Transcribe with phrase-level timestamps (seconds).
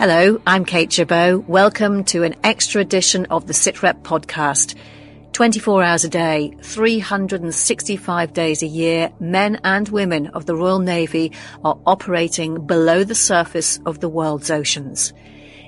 [0.00, 1.46] Hello, I'm Kate Gerbeau.
[1.46, 4.74] Welcome to an extra edition of the SITREP podcast.
[5.32, 11.32] 24 hours a day, 365 days a year, men and women of the Royal Navy
[11.62, 15.12] are operating below the surface of the world's oceans.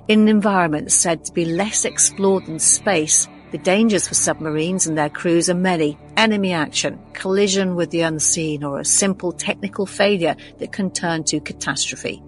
[0.08, 4.96] In an environment said to be less explored than space, the dangers for submarines and
[4.96, 5.98] their crews are many.
[6.16, 11.38] Enemy action, collision with the unseen, or a simple technical failure that can turn to
[11.38, 12.22] catastrophe.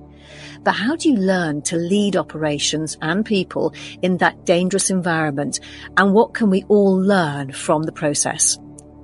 [0.65, 5.61] But how do you learn to lead operations and people in that dangerous environment?
[5.99, 8.59] And what can we all learn from the process?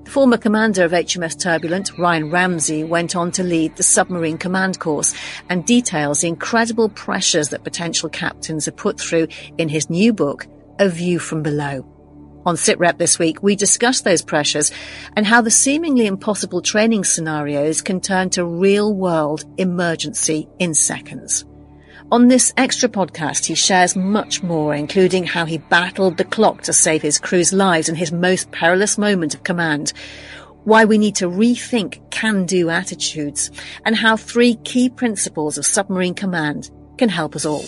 [0.05, 4.80] The former commander of HMS Turbulent, Ryan Ramsey, went on to lead the submarine command
[4.80, 5.14] course
[5.50, 10.47] and details the incredible pressures that potential captains are put through in his new book,
[10.78, 11.86] A View from Below.
[12.47, 14.72] On SITREP this week, we discuss those pressures
[15.14, 21.45] and how the seemingly impossible training scenarios can turn to real world emergency in seconds.
[22.12, 26.72] On this extra podcast, he shares much more, including how he battled the clock to
[26.72, 29.92] save his crew's lives in his most perilous moment of command,
[30.64, 33.52] why we need to rethink can-do attitudes,
[33.84, 37.61] and how three key principles of submarine command can help us all.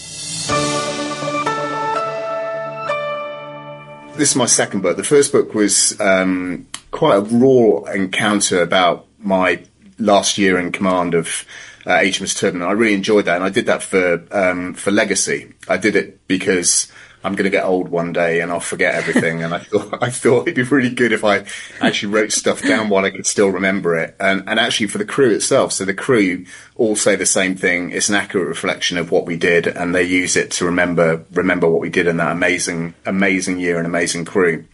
[4.16, 4.96] This is my second book.
[4.96, 9.62] The first book was um, quite a raw encounter about my
[10.00, 11.44] last year in command of
[11.86, 12.70] uh, HMS Turbulent.
[12.70, 15.55] I really enjoyed that, and I did that for um, for legacy.
[15.69, 16.91] I did it because
[17.24, 19.42] I'm going to get old one day and I'll forget everything.
[19.42, 21.44] and I thought I thought it'd be really good if I
[21.80, 24.16] actually wrote stuff down while I could still remember it.
[24.19, 27.91] And and actually for the crew itself, so the crew all say the same thing.
[27.91, 31.69] It's an accurate reflection of what we did, and they use it to remember remember
[31.69, 34.64] what we did in that amazing amazing year and amazing crew.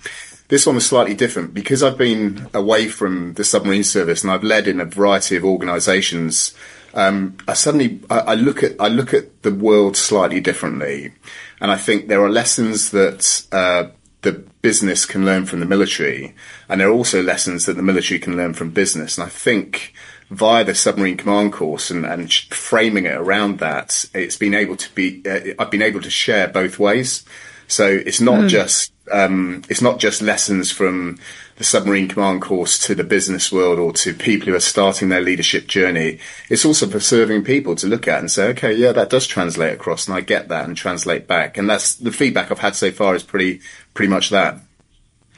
[0.49, 4.43] This one was slightly different because I've been away from the submarine service and I've
[4.43, 6.55] led in a variety of organisations
[6.95, 11.13] um, I suddenly I, I, look at I look at the world slightly differently,
[11.61, 13.91] and I think there are lessons that uh,
[14.23, 16.35] the business can learn from the military,
[16.69, 19.19] and there are also lessons that the military can learn from business.
[19.19, 19.93] And I think
[20.31, 24.95] via the submarine command course and, and framing it around that, it's been able to
[24.95, 27.25] be uh, I've been able to share both ways.
[27.67, 28.49] So it's not mm.
[28.49, 31.19] just um, it's not just lessons from
[31.57, 35.21] the submarine command course to the business world or to people who are starting their
[35.21, 36.19] leadership journey.
[36.49, 39.75] It's also for serving people to look at and say, okay, yeah, that does translate
[39.75, 41.59] across, and I get that and translate back.
[41.59, 43.61] And that's the feedback I've had so far is pretty
[43.95, 44.61] pretty much that.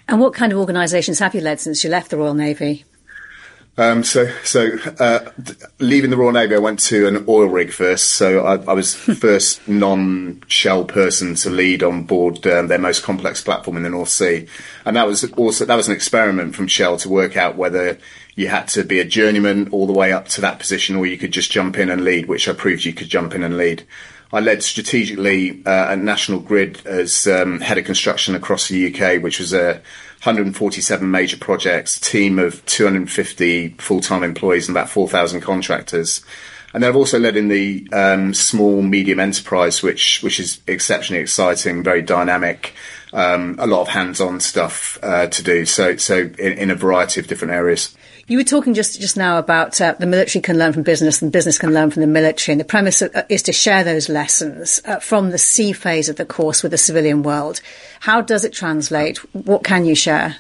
[0.09, 2.85] And what kind of organisations have you led since you left the Royal Navy?
[3.77, 5.31] Um, so, so uh,
[5.79, 8.11] leaving the Royal Navy, I went to an oil rig first.
[8.11, 13.41] So I, I was first non-Shell person to lead on board um, their most complex
[13.43, 14.47] platform in the North Sea,
[14.85, 17.99] and that was also that was an experiment from Shell to work out whether
[18.35, 21.17] you had to be a journeyman all the way up to that position, or you
[21.17, 23.85] could just jump in and lead, which I proved you could jump in and lead.
[24.33, 29.23] I led strategically uh, at National Grid as um, head of construction across the UK,
[29.23, 29.83] which was a
[30.23, 36.23] 147 major projects, team of 250 full-time employees and about 4,000 contractors.
[36.75, 41.23] And then I've also led in the um, small medium enterprise, which which is exceptionally
[41.23, 42.75] exciting, very dynamic,
[43.13, 45.65] um, a lot of hands-on stuff uh, to do.
[45.67, 47.97] So so in, in, a variety of different areas.
[48.31, 51.33] You were talking just just now about uh, the military can learn from business and
[51.33, 54.81] business can learn from the military, and the premise uh, is to share those lessons
[54.85, 57.61] uh, from the C phase of the course with the civilian world.
[57.99, 59.19] How does it translate?
[59.35, 60.37] What can you share?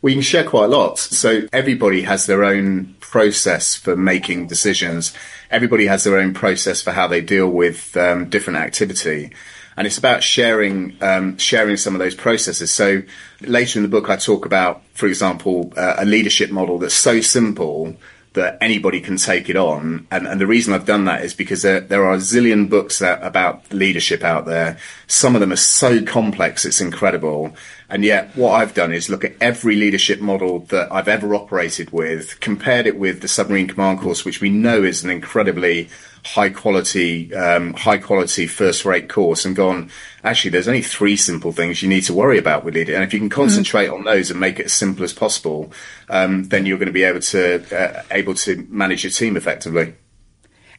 [0.00, 0.98] We can share quite a lot.
[0.98, 5.12] So everybody has their own process for making decisions.
[5.50, 9.34] Everybody has their own process for how they deal with um, different activity
[9.76, 12.72] and it's about sharing um, sharing some of those processes.
[12.72, 13.02] So
[13.40, 17.20] later in the book, I talk about, for example, uh, a leadership model that's so
[17.20, 17.96] simple
[18.36, 20.06] that anybody can take it on.
[20.10, 22.98] And, and the reason I've done that is because there, there are a zillion books
[22.98, 24.78] that, about leadership out there.
[25.06, 27.56] Some of them are so complex, it's incredible.
[27.88, 31.90] And yet, what I've done is look at every leadership model that I've ever operated
[31.90, 35.88] with, compared it with the submarine command course, which we know is an incredibly
[36.24, 39.90] high quality, um, high quality first rate course and gone,
[40.24, 42.88] actually, there's only three simple things you need to worry about with it.
[42.88, 43.98] And if you can concentrate mm-hmm.
[43.98, 45.72] on those and make it as simple as possible,
[46.08, 49.94] um, then you're going to be able to, uh, able to manage your team effectively.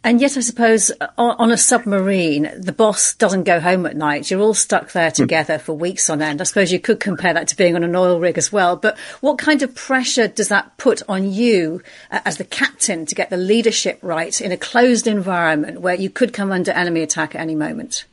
[0.03, 4.29] And yet, I suppose on, a submarine, the boss doesn't go home at night.
[4.29, 5.15] You're all stuck there hmm.
[5.15, 6.41] together for weeks on end.
[6.41, 8.75] I suppose you could compare that to being on an oil rig as well.
[8.75, 13.15] But what kind of pressure does that put on you uh, as the captain to
[13.15, 17.35] get the leadership right in a closed environment where you could come under enemy attack
[17.35, 18.05] at any moment?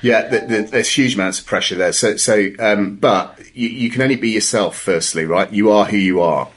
[0.00, 1.92] Yeah, the, the, there's huge amounts of pressure there.
[1.92, 4.78] So, so, um, but you, you can only be yourself.
[4.78, 5.52] Firstly, right?
[5.52, 6.48] You are who you are.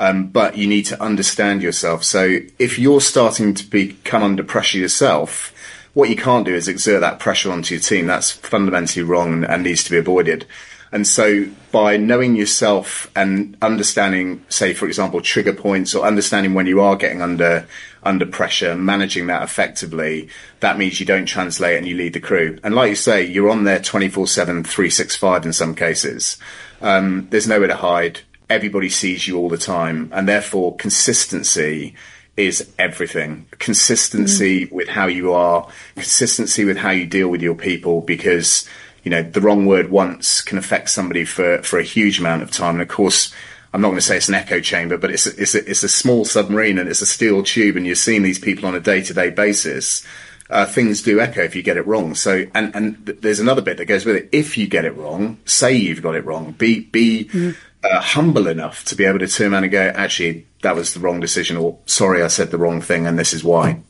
[0.00, 2.04] Um, but you need to understand yourself.
[2.04, 5.52] So if you're starting to become under pressure yourself,
[5.92, 8.06] what you can't do is exert that pressure onto your team.
[8.06, 10.46] That's fundamentally wrong and needs to be avoided.
[10.90, 16.66] And so by knowing yourself and understanding, say, for example, trigger points or understanding when
[16.66, 17.68] you are getting under,
[18.02, 20.30] under pressure, managing that effectively,
[20.60, 22.58] that means you don't translate and you lead the crew.
[22.64, 26.38] And like you say, you're on there 24 7, 365 in some cases.
[26.80, 28.20] Um, there's nowhere to hide.
[28.50, 30.10] Everybody sees you all the time.
[30.12, 31.94] And therefore consistency
[32.36, 33.46] is everything.
[33.58, 34.72] Consistency mm.
[34.72, 38.68] with how you are, consistency with how you deal with your people because
[39.02, 42.50] you know, the wrong word once can affect somebody for, for a huge amount of
[42.50, 42.74] time.
[42.74, 43.32] And of course,
[43.72, 45.82] I'm not going to say it's an echo chamber, but it's a, it's a, it's
[45.82, 48.80] a small submarine and it's a steel tube and you're seeing these people on a
[48.80, 50.04] day to day basis.
[50.50, 52.14] Uh, things do echo if you get it wrong.
[52.14, 54.28] So, and, and th- there's another bit that goes with it.
[54.32, 56.52] If you get it wrong, say you've got it wrong.
[56.52, 57.56] Be, be mm.
[57.82, 61.00] Uh, humble enough to be able to turn around and go, actually, that was the
[61.00, 63.82] wrong decision or sorry, I said the wrong thing and this is why.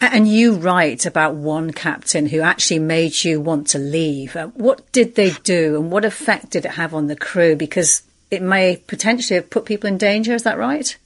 [0.00, 4.34] And you write about one captain who actually made you want to leave.
[4.34, 7.54] Uh, what did they do and what effect did it have on the crew?
[7.54, 10.34] Because it may potentially have put people in danger.
[10.34, 10.96] Is that right?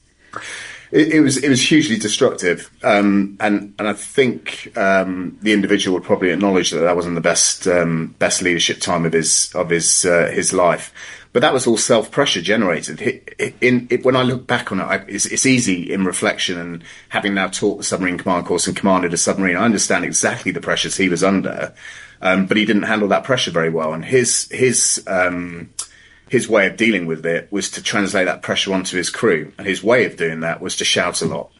[0.91, 5.95] It, it was it was hugely destructive, um, and and I think um, the individual
[5.95, 9.69] would probably acknowledge that that wasn't the best um, best leadership time of his of
[9.69, 10.93] his uh, his life.
[11.33, 12.99] But that was all self pressure generated.
[13.61, 17.35] In, when I look back on it, I, it's, it's, easy in reflection and having
[17.35, 20.97] now taught the submarine command course and commanded a submarine, I understand exactly the pressures
[20.97, 21.75] he was under.
[22.21, 23.93] Um, but he didn't handle that pressure very well.
[23.93, 25.69] And his his um,
[26.29, 29.53] his way of dealing with it was to translate that pressure onto his crew.
[29.57, 31.51] And his way of doing that was to shout a lot.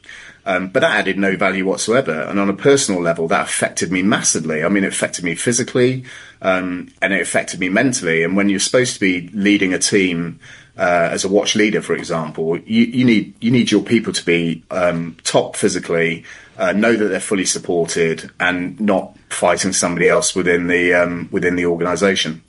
[0.46, 2.22] Um, but that added no value whatsoever.
[2.22, 4.64] And on a personal level, that affected me massively.
[4.64, 6.06] I mean, it affected me physically,
[6.42, 8.24] um, and it affected me mentally.
[8.24, 10.40] And when you're supposed to be leading a team,
[10.78, 14.24] uh, as a watch leader, for example, you, you need you need your people to
[14.24, 16.24] be um, top physically,
[16.58, 21.56] uh, know that they're fully supported, and not fighting somebody else within the um, within
[21.56, 22.42] the organisation.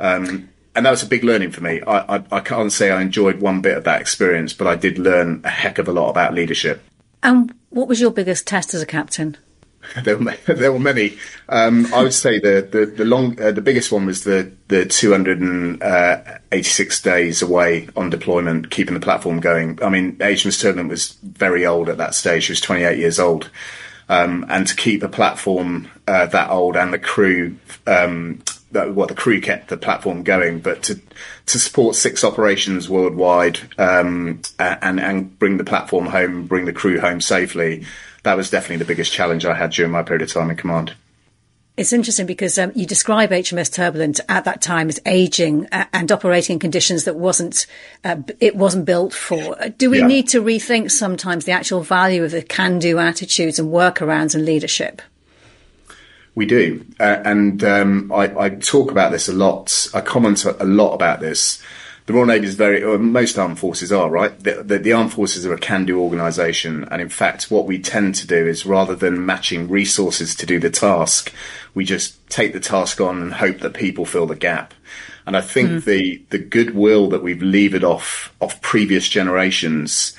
[0.00, 1.80] Um, and that was a big learning for me.
[1.80, 4.98] I, I, I, can't say I enjoyed one bit of that experience, but I did
[4.98, 6.82] learn a heck of a lot about leadership.
[7.22, 9.38] And what was your biggest test as a captain?
[10.04, 11.16] there, were, there were many.
[11.48, 14.84] Um, I would say the the, the long uh, the biggest one was the the
[14.84, 19.78] 286 days away on deployment, keeping the platform going.
[19.82, 22.44] I mean, HMS Turbulent was very old at that stage.
[22.44, 23.50] She was 28 years old.
[24.08, 27.56] Um, and to keep a platform uh, that old and the crew
[27.88, 28.40] um,
[28.72, 31.00] that, what the crew kept the platform going, but to
[31.46, 37.00] to support six operations worldwide um, and and bring the platform home, bring the crew
[37.00, 37.86] home safely,
[38.22, 40.94] that was definitely the biggest challenge I had during my period of time in command.
[41.76, 46.10] It's interesting because um, you describe HMS Turbulent at that time as aging uh, and
[46.10, 47.66] operating in conditions that wasn't
[48.02, 49.56] uh, it wasn't built for.
[49.76, 50.06] Do we yeah.
[50.06, 55.02] need to rethink sometimes the actual value of the can-do attitudes and workarounds and leadership?
[56.36, 59.88] We do, uh, and um, I, I, talk about this a lot.
[59.94, 61.62] I comment a lot about this.
[62.04, 64.38] The Royal Navy is very, or most armed forces are right.
[64.38, 68.16] The, the, the armed forces are a can-do organisation, and in fact, what we tend
[68.16, 71.32] to do is rather than matching resources to do the task,
[71.74, 74.74] we just take the task on and hope that people fill the gap.
[75.26, 75.84] And I think mm.
[75.84, 80.14] the the goodwill that we've levered off of previous generations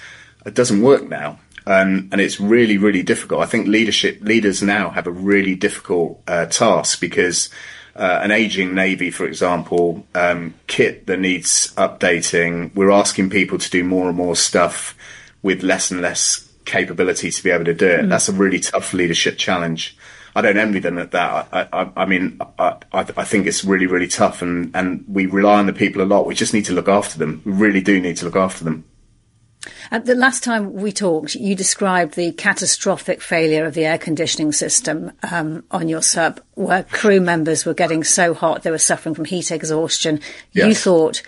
[0.48, 1.40] it doesn't work now.
[1.68, 3.42] Um, and it's really, really difficult.
[3.42, 7.50] I think leadership leaders now have a really difficult uh, task because
[7.94, 12.74] uh, an aging navy, for example, um, kit that needs updating.
[12.74, 14.96] We're asking people to do more and more stuff
[15.42, 18.06] with less and less capability to be able to do it.
[18.06, 18.10] Mm.
[18.10, 19.98] That's a really tough leadership challenge.
[20.38, 21.50] I don't envy them at that.
[21.52, 25.60] I, I, I mean, I, I, think it's really, really tough, and, and we rely
[25.60, 26.28] on the people a lot.
[26.28, 27.42] We just need to look after them.
[27.44, 28.86] We really do need to look after them.
[29.92, 34.52] Uh, the last time we talked, you described the catastrophic failure of the air conditioning
[34.52, 39.16] system um, on your sub, where crew members were getting so hot they were suffering
[39.16, 40.20] from heat exhaustion.
[40.54, 40.68] Yes.
[40.68, 41.22] You thought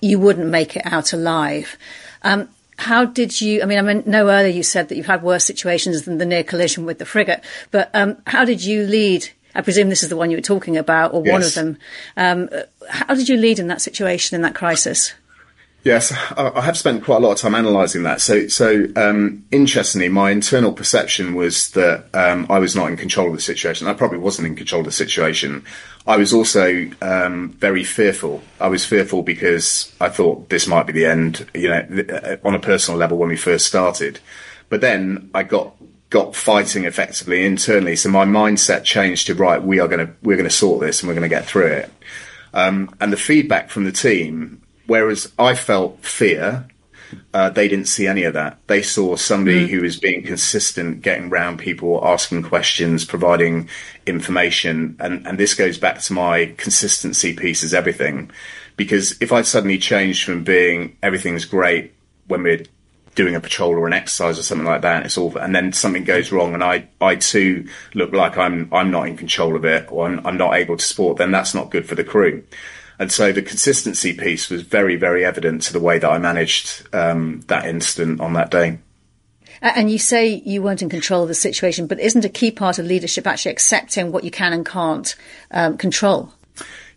[0.00, 1.76] you wouldn't make it out alive.
[2.22, 2.48] Um,
[2.78, 3.62] how did you?
[3.62, 6.44] I mean, I know earlier you said that you've had worse situations than the near
[6.44, 9.28] collision with the frigate, but um, how did you lead?
[9.54, 11.32] I presume this is the one you were talking about, or yes.
[11.32, 11.78] one of them.
[12.16, 12.50] Um,
[12.90, 15.14] how did you lead in that situation, in that crisis?
[15.86, 18.20] Yes, I have spent quite a lot of time analysing that.
[18.20, 23.28] So, so um, interestingly, my internal perception was that um, I was not in control
[23.28, 23.86] of the situation.
[23.86, 25.64] I probably wasn't in control of the situation.
[26.04, 28.42] I was also um, very fearful.
[28.58, 31.48] I was fearful because I thought this might be the end.
[31.54, 34.18] You know, uh, on a personal level when we first started.
[34.68, 35.76] But then I got
[36.10, 37.94] got fighting effectively internally.
[37.94, 39.62] So my mindset changed to right.
[39.62, 41.66] We are going to we're going to sort this and we're going to get through
[41.68, 41.92] it.
[42.52, 46.66] Um, and the feedback from the team Whereas I felt fear,
[47.32, 48.58] uh, they didn't see any of that.
[48.66, 49.70] They saw somebody mm.
[49.70, 53.68] who was being consistent, getting round people, asking questions, providing
[54.06, 54.96] information.
[55.00, 58.30] And, and this goes back to my consistency piece is everything.
[58.76, 61.94] Because if I suddenly changed from being everything's great
[62.26, 62.64] when we're
[63.14, 65.72] doing a patrol or an exercise or something like that, and it's all, and then
[65.72, 69.64] something goes wrong, and I, I too look like I'm, I'm not in control of
[69.64, 72.44] it, or I'm, I'm not able to support, then that's not good for the crew.
[72.98, 76.88] And so the consistency piece was very, very evident to the way that I managed
[76.94, 78.78] um, that incident on that day.
[79.62, 82.78] And you say you weren't in control of the situation, but isn't a key part
[82.78, 85.16] of leadership actually accepting what you can and can't
[85.50, 86.32] um, control?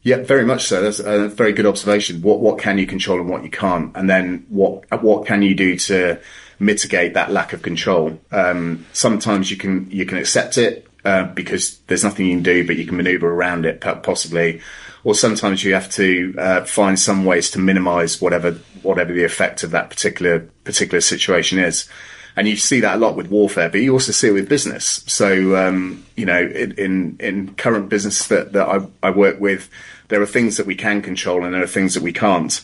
[0.01, 0.81] Yeah, very much so.
[0.81, 2.21] That's a very good observation.
[2.21, 5.53] What what can you control and what you can't, and then what what can you
[5.53, 6.19] do to
[6.57, 8.17] mitigate that lack of control?
[8.31, 12.67] Um, sometimes you can you can accept it uh, because there's nothing you can do,
[12.67, 14.61] but you can manoeuvre around it possibly
[15.03, 18.51] or sometimes you have to uh, find some ways to minimise whatever
[18.81, 21.87] whatever the effect of that particular particular situation is.
[22.35, 25.03] And you see that a lot with warfare, but you also see it with business.
[25.07, 29.69] So, um, you know, in, in, in current business that, that I, I work with,
[30.07, 32.63] there are things that we can control and there are things that we can't.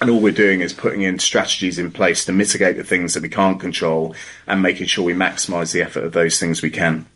[0.00, 3.22] And all we're doing is putting in strategies in place to mitigate the things that
[3.22, 4.14] we can't control
[4.46, 7.06] and making sure we maximise the effort of those things we can.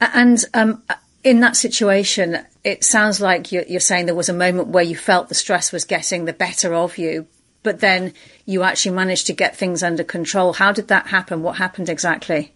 [0.00, 0.82] And um,
[1.22, 5.28] in that situation, it sounds like you're, saying there was a moment where you felt
[5.28, 7.26] the stress was getting the better of you,
[7.62, 8.14] but then
[8.46, 10.54] you actually managed to get things under control.
[10.54, 11.42] How did that happen?
[11.42, 12.52] What happened exactly?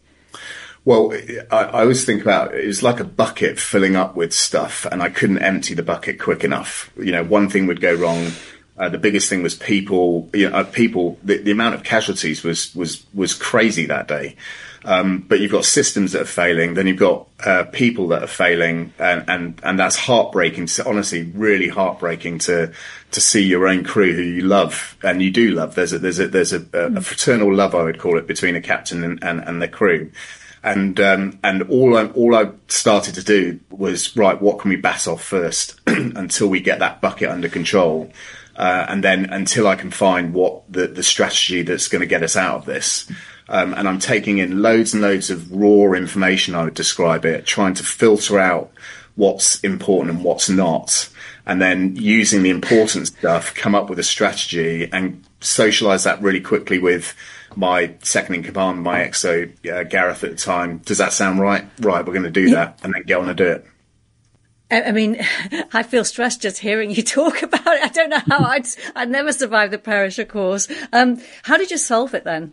[0.85, 1.15] Well,
[1.51, 5.03] I, I always think about it was like a bucket filling up with stuff, and
[5.03, 6.91] I couldn't empty the bucket quick enough.
[6.97, 8.33] You know, one thing would go wrong.
[8.77, 10.29] Uh, the biggest thing was people.
[10.33, 11.19] You know, uh, people.
[11.23, 14.37] The, the amount of casualties was was was crazy that day.
[14.85, 18.29] Um, but you've got systems that are failing, then you've got uh, people that are
[18.29, 20.67] failing, and, and, and that's heartbreaking.
[20.67, 22.73] To, honestly, really heartbreaking to
[23.13, 25.75] to see your own crew who you love and you do love.
[25.75, 28.61] There's a there's a there's a, a fraternal love, I would call it, between a
[28.61, 30.13] captain and, and, and the crew.
[30.63, 34.41] And um, and all I all I started to do was right.
[34.41, 38.13] What can we bat off first until we get that bucket under control?
[38.57, 42.23] Uh, and then until I can find what the, the strategy that's going to get
[42.23, 43.11] us out of this.
[43.49, 47.45] Um, and I'm taking in loads and loads of raw information, I would describe it,
[47.45, 48.71] trying to filter out
[49.17, 51.11] what's important and what's not.
[51.47, 56.41] And then using the important stuff, come up with a strategy and socialize that really
[56.41, 57.15] quickly with
[57.55, 60.79] my second in command, my XO, uh, Gareth at the time.
[60.79, 61.65] Does that sound right?
[61.81, 63.67] Right, we're going to do that and then get on and do it.
[64.83, 65.25] I mean,
[65.73, 67.83] I feel stressed just hearing you talk about it.
[67.83, 70.69] I don't know how I'd, I'd never survive the Perisher course.
[70.93, 72.53] Um, how did you solve it then?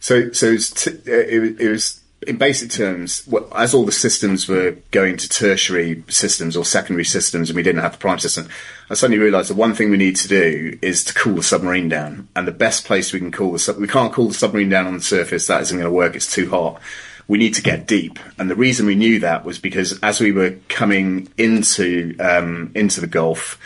[0.00, 3.92] So, so it was, t- uh, it, it was in basic terms, as all the
[3.92, 8.18] systems were going to tertiary systems or secondary systems, and we didn't have the prime
[8.18, 8.48] system,
[8.90, 11.88] I suddenly realised the one thing we need to do is to cool the submarine
[11.88, 12.28] down.
[12.34, 14.86] And the best place we can cool the sub- we can't cool the submarine down
[14.86, 15.46] on the surface.
[15.46, 16.16] That isn't going to work.
[16.16, 16.80] It's too hot.
[17.28, 18.18] We need to get deep.
[18.38, 23.00] And the reason we knew that was because as we were coming into um, into
[23.00, 23.58] the Gulf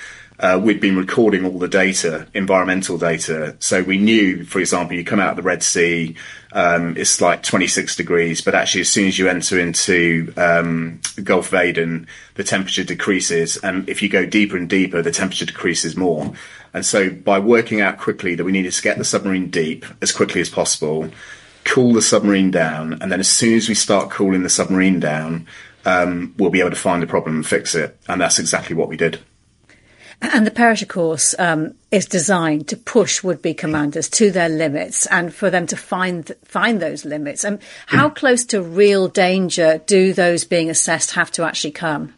[0.43, 3.55] uh, we'd been recording all the data, environmental data.
[3.61, 6.17] So we knew, for example, you come out of the Red Sea,
[6.51, 11.23] um, it's like 26 degrees, but actually, as soon as you enter into um, the
[11.23, 13.57] Gulf of Aden, the temperature decreases.
[13.59, 16.33] And if you go deeper and deeper, the temperature decreases more.
[16.75, 20.11] And so by working out quickly that we needed to get the submarine deep as
[20.11, 21.09] quickly as possible,
[21.65, 25.47] cool the submarine down, and then as soon as we start cooling the submarine down,
[25.85, 27.99] um, we'll be able to find the problem and fix it.
[28.09, 29.21] And that's exactly what we did.
[30.23, 35.35] And the Perisher course um, is designed to push would-be commanders to their limits and
[35.35, 37.45] for them to find find those limits.
[37.45, 38.15] And how mm.
[38.15, 42.15] close to real danger do those being assessed have to actually come?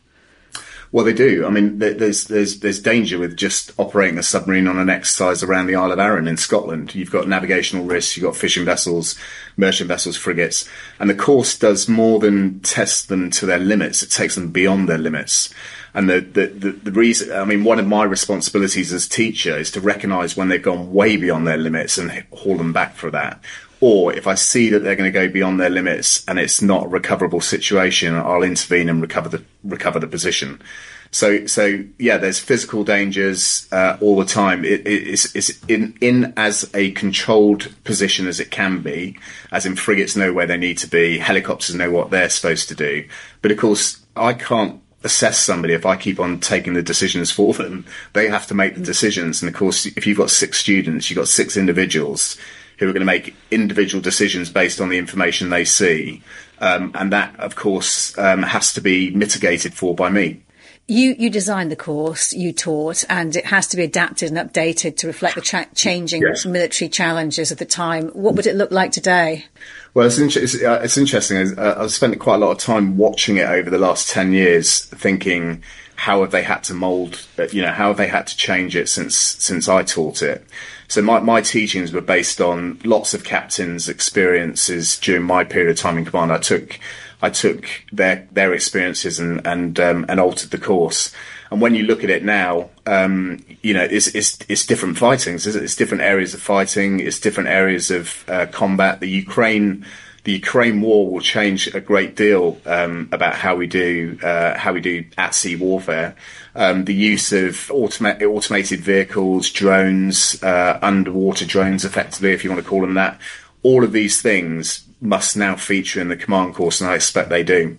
[0.95, 1.45] Well, they do.
[1.45, 5.67] I mean, there's there's there's danger with just operating a submarine on an exercise around
[5.67, 6.95] the Isle of Arran in Scotland.
[6.95, 9.17] You've got navigational risks, you've got fishing vessels,
[9.57, 10.69] merchant vessels, frigates,
[11.01, 14.05] and the course does more than test them to their limits.
[14.05, 15.53] It takes them beyond their limits.
[15.95, 19.73] And the, the, the, the, reason, I mean, one of my responsibilities as teacher is
[19.73, 23.41] to recognize when they've gone way beyond their limits and haul them back for that.
[23.87, 26.87] Or if I see that they're going to go beyond their limits and it's not
[26.87, 30.63] a recoverable situation, I'll intervene and recover the, recover the position.
[31.11, 34.65] So, so yeah, there's physical dangers uh, all the time.
[34.65, 39.19] It, it's, it's in in as a controlled position as it can be,
[39.53, 42.75] as in frigates know where they need to be, helicopters know what they're supposed to
[42.75, 43.07] do.
[43.43, 47.53] But of course, I can't assess somebody if I keep on taking the decisions for
[47.53, 47.85] them.
[48.15, 49.43] They have to make the decisions.
[49.43, 52.39] And of course, if you've got six students, you've got six individuals
[52.79, 56.23] who are going to make individual decisions based on the information they see.
[56.59, 60.41] Um, and that, of course, um, has to be mitigated for by me.
[60.87, 64.99] You you designed the course, you taught, and it has to be adapted and updated
[64.99, 66.45] to reflect the cha- changing yes.
[66.45, 68.09] military challenges of the time.
[68.09, 69.47] What would it look like today?
[69.95, 71.59] Well, it's, inter- it's, uh, it's interesting.
[71.59, 74.85] Uh, I've spent quite a lot of time watching it over the last ten years,
[74.85, 75.63] thinking
[75.97, 78.77] how have they had to mould, uh, you know, how have they had to change
[78.77, 80.45] it since since I taught it.
[80.89, 85.77] So my, my teachings were based on lots of captains' experiences during my period of
[85.77, 86.33] time in command.
[86.33, 86.79] I took
[87.23, 91.15] I took their their experiences and and um, and altered the course.
[91.51, 95.47] And when you look at it now, um, you know, it's, it's, it's different fightings.
[95.47, 96.99] It's different areas of fighting.
[96.99, 98.99] It's different areas of uh, combat.
[98.99, 99.87] The Ukraine
[100.25, 104.73] the Ukraine war will change a great deal um, about how we do uh, how
[104.73, 106.17] we do at sea warfare.
[106.55, 112.63] Um, the use of automa- automated vehicles, drones, uh, underwater drones, effectively, if you want
[112.63, 113.21] to call them that.
[113.63, 117.43] All of these things must now feature in the command course, and I expect they
[117.43, 117.77] do.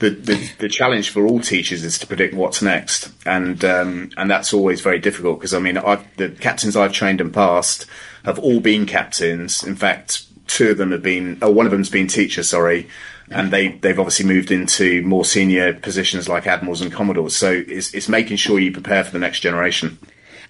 [0.00, 4.28] The, the, the challenge for all teachers is to predict what's next, and um, and
[4.28, 7.86] that's always very difficult because I mean, I've, the captains I've trained and passed
[8.24, 9.62] have all been captains.
[9.62, 12.88] In fact, two of them have been, oh, one of them's been teacher, sorry,
[13.30, 17.36] and they they've obviously moved into more senior positions like admirals and commodores.
[17.36, 19.98] So it's it's making sure you prepare for the next generation.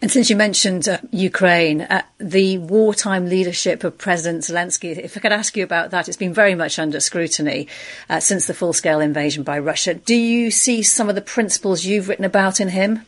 [0.03, 5.21] And since you mentioned uh, Ukraine, uh, the wartime leadership of President Zelensky, if I
[5.21, 7.69] could ask you about that, it's been very much under scrutiny
[8.11, 9.95] uh, since the full scale invasion by Russia.
[9.95, 13.07] Do you see some of the principles you've written about in him?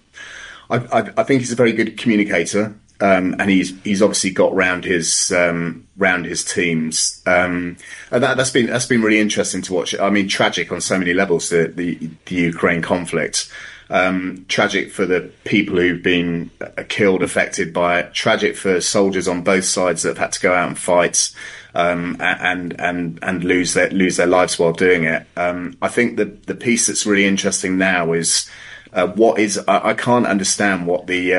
[0.71, 2.75] I, I, I think he's a very good communicator.
[3.01, 7.77] Um, and he's he's obviously got round his um, round his teams, um,
[8.11, 9.95] and that, has been that's been really interesting to watch.
[9.99, 13.51] I mean, tragic on so many levels the the, the Ukraine conflict.
[13.89, 18.15] Um, tragic for the people who've been uh, killed, affected by it.
[18.15, 21.31] Tragic for soldiers on both sides that have had to go out and fight
[21.77, 25.27] um, and and and lose their lose their lives while doing it.
[25.37, 28.51] Um, I think the the piece that's really interesting now is
[28.95, 31.35] uh, what is I, I, can't understand what the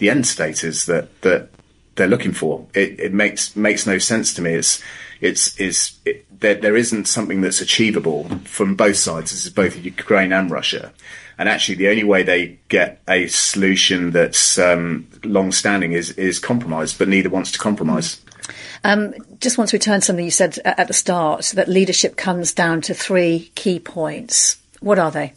[0.00, 1.50] the end state is that that
[1.94, 2.66] they're looking for.
[2.74, 4.54] It, it makes makes no sense to me.
[4.54, 4.82] It's
[5.20, 9.30] it's is it, there, there isn't something that's achievable from both sides.
[9.30, 10.92] This is both Ukraine and Russia.
[11.38, 16.94] And actually, the only way they get a solution that's um, long-standing is is compromise.
[16.94, 18.20] But neither wants to compromise.
[18.82, 22.54] Um, just want to return to something you said at the start that leadership comes
[22.54, 24.56] down to three key points.
[24.80, 25.34] What are they?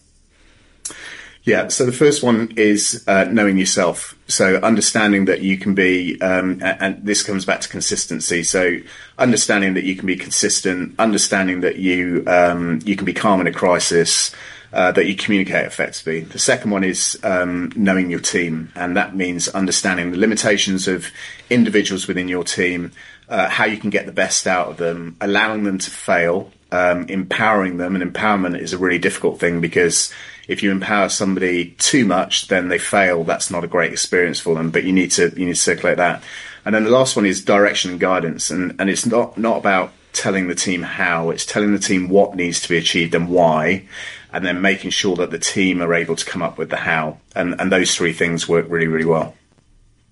[1.46, 1.68] Yeah.
[1.68, 4.18] So the first one is uh, knowing yourself.
[4.28, 8.44] So understanding that you can be, um, and this comes back to consistency.
[8.44, 8.78] So
[9.18, 13.48] understanding that you can be consistent, understanding that you um, you can be calm in
[13.48, 14.34] a crisis.
[14.72, 16.22] Uh, that you communicate effectively.
[16.22, 21.12] The second one is um, knowing your team, and that means understanding the limitations of
[21.52, 22.92] individuals within your team,
[23.30, 27.04] uh, how you can get the best out of them, allowing them to fail, um,
[27.04, 27.96] empowering them.
[27.96, 30.12] And empowerment is a really difficult thing because
[30.48, 33.24] if you empower somebody too much, then they fail.
[33.24, 34.72] That's not a great experience for them.
[34.72, 36.24] But you need to you need to circulate that.
[36.66, 39.92] And then the last one is direction and guidance, and and it's not not about
[40.12, 41.30] telling the team how.
[41.30, 43.86] It's telling the team what needs to be achieved and why,
[44.32, 47.20] and then making sure that the team are able to come up with the how.
[47.36, 49.36] And and those three things work really really well.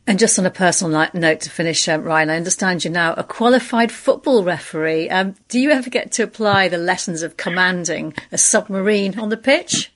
[0.08, 3.24] And just on a personal note to finish, um, Ryan, I understand you're now a
[3.24, 5.10] qualified football referee.
[5.10, 9.38] Um, do you ever get to apply the lessons of commanding a submarine on the
[9.38, 9.92] pitch?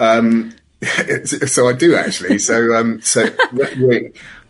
[0.00, 0.54] Um,
[1.24, 2.38] so I do actually.
[2.38, 3.28] So, um, so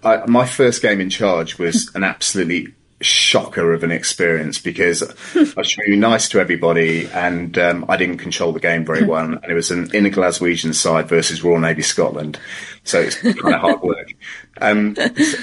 [0.02, 5.02] I, my first game in charge was an absolutely shocker of an experience because
[5.35, 9.24] I was be nice to everybody and um, I didn't control the game very well.
[9.24, 12.38] And it was an inner Glaswegian side versus Royal Navy Scotland.
[12.85, 14.12] So it's kind of hard work.
[14.61, 14.94] Um,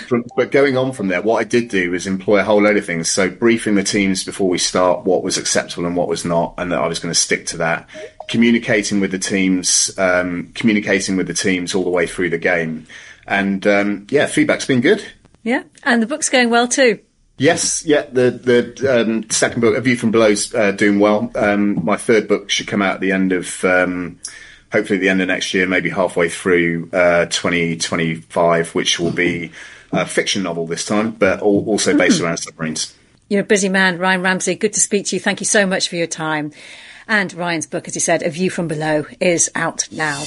[0.07, 2.77] from, but going on from there, what I did do was employ a whole load
[2.77, 3.11] of things.
[3.11, 6.71] So briefing the teams before we start what was acceptable and what was not, and
[6.71, 7.89] that I was going to stick to that.
[8.31, 12.87] Communicating with the teams, um, communicating with the teams all the way through the game.
[13.27, 15.03] And um, yeah, feedback's been good.
[15.43, 16.99] Yeah, and the book's going well too.
[17.37, 18.03] Yes, yeah.
[18.03, 21.29] The the um, second book, A View from Below's uh, doing well.
[21.35, 24.21] Um, my third book should come out at the end of, um,
[24.71, 29.51] hopefully, the end of next year, maybe halfway through uh, 2025, which will be
[29.91, 32.25] a fiction novel this time, but also based mm.
[32.25, 32.95] around submarines.
[33.27, 34.55] You're a busy man, Ryan Ramsey.
[34.55, 35.19] Good to speak to you.
[35.19, 36.53] Thank you so much for your time.
[37.11, 40.19] And Ryan's book, as he said, A View from Below, is out now.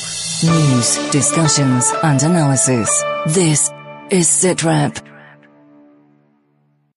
[0.44, 3.02] News, discussions, and analysis.
[3.26, 3.70] This
[4.10, 5.13] is SITREP